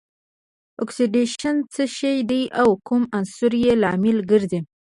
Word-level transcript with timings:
اکسیدیشن 0.83 1.55
څه 1.73 1.83
شی 1.97 2.17
دی 2.29 2.41
او 2.61 2.69
کوم 2.87 3.03
عنصر 3.17 3.51
یې 3.63 3.71
لامل 3.81 4.17
ګرځي؟ 4.31 4.59